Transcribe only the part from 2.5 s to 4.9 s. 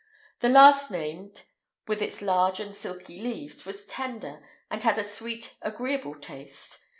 and silky leaves, was tender, and